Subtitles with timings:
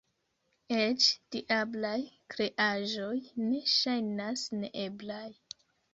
[0.77, 1.99] Eĉ diablaj
[2.35, 3.13] kreaĵoj
[3.51, 5.25] ne ŝajnas neeblaj.